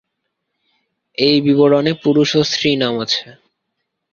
[1.17, 3.25] এই বিবরণে পুরুষ ও স্ত্রী নাম আছে।